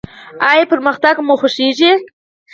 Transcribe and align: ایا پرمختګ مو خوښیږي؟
ایا 0.49 0.63
پرمختګ 0.71 1.15
مو 1.25 1.33
خوښیږي؟ 1.39 1.91